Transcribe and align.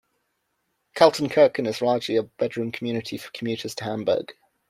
Kaltenkirchen 0.95 1.67
is 1.67 1.79
largely 1.79 2.15
a 2.15 2.23
bedroom 2.23 2.71
community 2.71 3.17
for 3.19 3.29
commuters 3.35 3.75
to 3.75 3.83
Hamburg. 3.83 4.33